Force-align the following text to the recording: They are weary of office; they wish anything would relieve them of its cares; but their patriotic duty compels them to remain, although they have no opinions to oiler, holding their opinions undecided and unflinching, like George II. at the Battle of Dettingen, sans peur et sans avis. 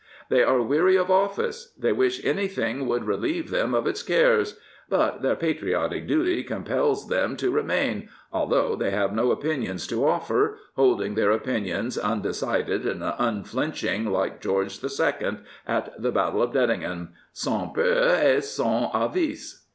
They 0.29 0.41
are 0.41 0.59
weary 0.63 0.95
of 0.97 1.11
office; 1.11 1.75
they 1.77 1.93
wish 1.93 2.25
anything 2.25 2.87
would 2.87 3.03
relieve 3.05 3.51
them 3.51 3.75
of 3.75 3.85
its 3.85 4.01
cares; 4.01 4.57
but 4.89 5.21
their 5.21 5.35
patriotic 5.35 6.07
duty 6.07 6.43
compels 6.43 7.07
them 7.07 7.37
to 7.37 7.51
remain, 7.51 8.09
although 8.33 8.75
they 8.75 8.89
have 8.89 9.13
no 9.13 9.29
opinions 9.29 9.85
to 9.85 10.03
oiler, 10.03 10.55
holding 10.75 11.13
their 11.13 11.29
opinions 11.29 11.99
undecided 11.99 12.83
and 12.87 13.03
unflinching, 13.19 14.07
like 14.09 14.41
George 14.41 14.83
II. 14.83 15.37
at 15.67 15.93
the 16.01 16.11
Battle 16.11 16.41
of 16.41 16.51
Dettingen, 16.51 17.09
sans 17.31 17.69
peur 17.75 18.17
et 18.23 18.43
sans 18.43 18.89
avis. 18.95 19.63